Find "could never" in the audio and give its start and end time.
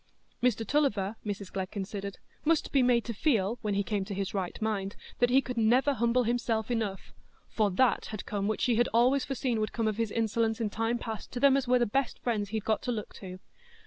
5.43-5.93